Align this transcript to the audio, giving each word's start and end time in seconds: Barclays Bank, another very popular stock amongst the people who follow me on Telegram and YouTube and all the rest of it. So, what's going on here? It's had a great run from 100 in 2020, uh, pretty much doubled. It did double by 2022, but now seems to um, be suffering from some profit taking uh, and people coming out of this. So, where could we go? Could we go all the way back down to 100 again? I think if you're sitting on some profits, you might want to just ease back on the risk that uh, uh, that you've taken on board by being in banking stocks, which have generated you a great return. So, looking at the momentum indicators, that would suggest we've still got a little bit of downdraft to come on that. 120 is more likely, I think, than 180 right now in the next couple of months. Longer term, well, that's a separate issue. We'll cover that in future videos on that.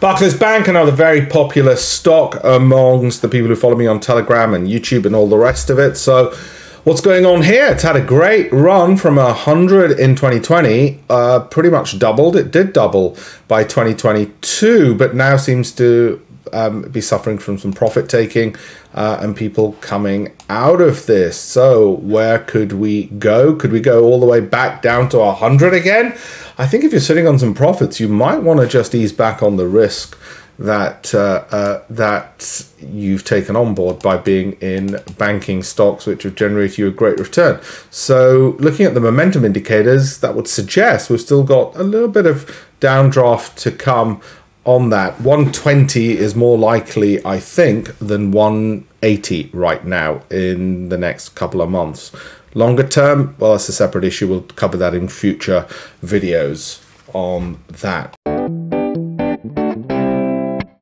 Barclays 0.00 0.34
Bank, 0.34 0.66
another 0.66 0.92
very 0.92 1.26
popular 1.26 1.76
stock 1.76 2.42
amongst 2.42 3.20
the 3.20 3.28
people 3.28 3.48
who 3.48 3.54
follow 3.54 3.76
me 3.76 3.86
on 3.86 4.00
Telegram 4.00 4.54
and 4.54 4.66
YouTube 4.66 5.04
and 5.04 5.14
all 5.14 5.28
the 5.28 5.36
rest 5.36 5.68
of 5.68 5.78
it. 5.78 5.94
So, 5.98 6.34
what's 6.84 7.02
going 7.02 7.26
on 7.26 7.42
here? 7.42 7.66
It's 7.66 7.82
had 7.82 7.96
a 7.96 8.00
great 8.00 8.50
run 8.50 8.96
from 8.96 9.16
100 9.16 10.00
in 10.00 10.16
2020, 10.16 11.00
uh, 11.10 11.40
pretty 11.40 11.68
much 11.68 11.98
doubled. 11.98 12.34
It 12.34 12.50
did 12.50 12.72
double 12.72 13.14
by 13.46 13.62
2022, 13.62 14.94
but 14.94 15.14
now 15.14 15.36
seems 15.36 15.70
to 15.72 16.26
um, 16.52 16.82
be 16.82 17.00
suffering 17.00 17.38
from 17.38 17.58
some 17.58 17.72
profit 17.72 18.08
taking 18.08 18.56
uh, 18.94 19.18
and 19.20 19.36
people 19.36 19.72
coming 19.80 20.36
out 20.48 20.80
of 20.80 21.06
this. 21.06 21.38
So, 21.38 21.96
where 21.96 22.38
could 22.38 22.72
we 22.72 23.06
go? 23.06 23.54
Could 23.54 23.72
we 23.72 23.80
go 23.80 24.04
all 24.04 24.20
the 24.20 24.26
way 24.26 24.40
back 24.40 24.82
down 24.82 25.08
to 25.10 25.18
100 25.18 25.74
again? 25.74 26.12
I 26.58 26.66
think 26.66 26.84
if 26.84 26.92
you're 26.92 27.00
sitting 27.00 27.26
on 27.26 27.38
some 27.38 27.54
profits, 27.54 28.00
you 28.00 28.08
might 28.08 28.42
want 28.42 28.60
to 28.60 28.66
just 28.66 28.94
ease 28.94 29.12
back 29.12 29.42
on 29.42 29.56
the 29.56 29.66
risk 29.66 30.18
that 30.60 31.14
uh, 31.14 31.42
uh, 31.50 31.82
that 31.88 32.66
you've 32.78 33.24
taken 33.24 33.56
on 33.56 33.74
board 33.74 33.98
by 34.00 34.18
being 34.18 34.52
in 34.60 34.98
banking 35.16 35.62
stocks, 35.62 36.06
which 36.06 36.22
have 36.24 36.34
generated 36.34 36.76
you 36.76 36.86
a 36.86 36.90
great 36.90 37.18
return. 37.18 37.58
So, 37.90 38.56
looking 38.58 38.84
at 38.84 38.92
the 38.92 39.00
momentum 39.00 39.44
indicators, 39.44 40.18
that 40.18 40.34
would 40.34 40.46
suggest 40.46 41.08
we've 41.08 41.20
still 41.20 41.44
got 41.44 41.74
a 41.76 41.82
little 41.82 42.08
bit 42.08 42.26
of 42.26 42.68
downdraft 42.80 43.56
to 43.62 43.72
come 43.72 44.20
on 44.64 44.90
that. 44.90 45.20
120 45.20 46.16
is 46.16 46.34
more 46.34 46.58
likely, 46.58 47.24
I 47.24 47.40
think, 47.40 47.96
than 47.98 48.30
180 48.30 49.50
right 49.52 49.84
now 49.84 50.22
in 50.30 50.88
the 50.88 50.98
next 50.98 51.30
couple 51.30 51.62
of 51.62 51.70
months. 51.70 52.12
Longer 52.54 52.86
term, 52.86 53.36
well, 53.38 53.52
that's 53.52 53.68
a 53.68 53.72
separate 53.72 54.04
issue. 54.04 54.28
We'll 54.28 54.42
cover 54.42 54.76
that 54.76 54.94
in 54.94 55.08
future 55.08 55.66
videos 56.04 56.82
on 57.14 57.62
that. 57.68 58.14